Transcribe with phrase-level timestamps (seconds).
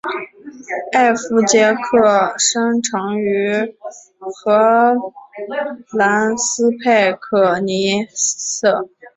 [0.93, 3.75] 艾佛杰克生长于
[4.17, 4.95] 荷
[5.95, 8.89] 兰斯派克尼瑟。